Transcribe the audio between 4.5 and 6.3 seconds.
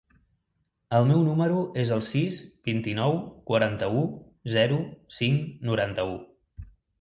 zero, cinc, noranta-u.